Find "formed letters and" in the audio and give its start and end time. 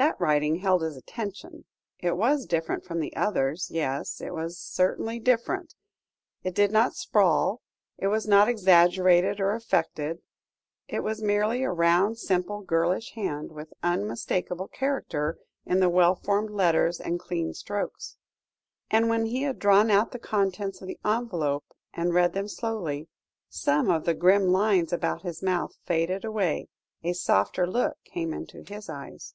16.14-17.18